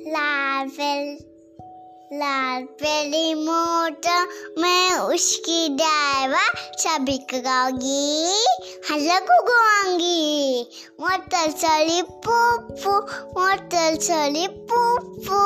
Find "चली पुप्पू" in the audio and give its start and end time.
11.50-12.98, 13.96-15.41